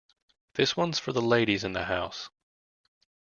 [0.55, 2.31] This one's for the ladies in the house.